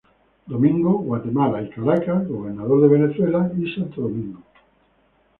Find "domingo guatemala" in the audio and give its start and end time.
0.47-1.61